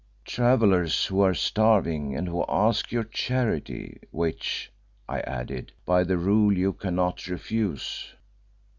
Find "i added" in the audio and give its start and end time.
5.07-5.73